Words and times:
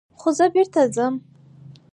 خو 0.19 0.29
زه 0.37 0.45
بېرته 0.53 0.81
ځم. 0.95 1.13